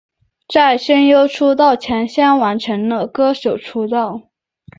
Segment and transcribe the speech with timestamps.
[0.49, 4.31] 在声优出道前先完成了歌手出道。